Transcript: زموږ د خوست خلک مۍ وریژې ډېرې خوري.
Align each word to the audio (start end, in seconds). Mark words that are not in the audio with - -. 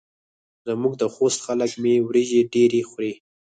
زموږ 0.65 0.93
د 1.01 1.03
خوست 1.13 1.39
خلک 1.45 1.71
مۍ 1.83 1.95
وریژې 2.07 2.41
ډېرې 2.53 2.81
خوري. 2.89 3.13